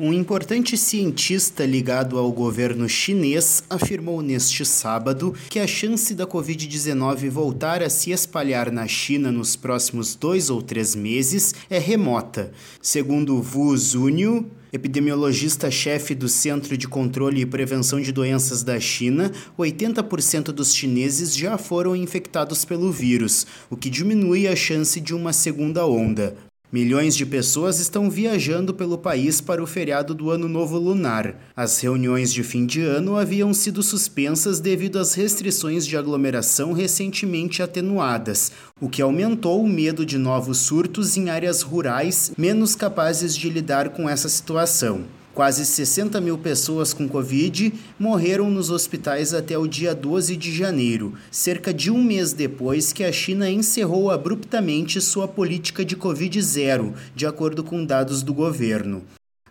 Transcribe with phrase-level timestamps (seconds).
[0.00, 7.30] Um importante cientista ligado ao governo chinês afirmou neste sábado que a chance da Covid-19
[7.30, 12.50] voltar a se espalhar na China nos próximos dois ou três meses é remota.
[12.82, 20.46] Segundo Wu Zunyu, epidemiologista-chefe do Centro de Controle e Prevenção de Doenças da China, 80%
[20.46, 25.86] dos chineses já foram infectados pelo vírus, o que diminui a chance de uma segunda
[25.86, 26.36] onda.
[26.72, 31.36] Milhões de pessoas estão viajando pelo país para o feriado do Ano Novo Lunar.
[31.54, 37.62] As reuniões de fim de ano haviam sido suspensas devido às restrições de aglomeração recentemente
[37.62, 43.48] atenuadas, o que aumentou o medo de novos surtos em áreas rurais menos capazes de
[43.48, 45.04] lidar com essa situação.
[45.34, 51.14] Quase 60 mil pessoas com Covid morreram nos hospitais até o dia 12 de janeiro,
[51.28, 56.94] cerca de um mês depois que a China encerrou abruptamente sua política de Covid zero,
[57.16, 59.02] de acordo com dados do governo.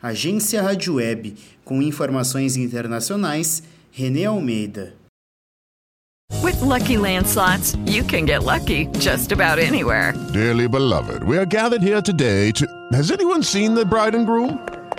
[0.00, 4.94] Agência Rádio Web, com informações internacionais, René Almeida.
[6.42, 10.14] With lucky landslots, you can get lucky just about anywhere.
[10.32, 12.66] Dearly beloved, we are gathered here today to.
[12.92, 14.58] Has anyone seen the bride and groom?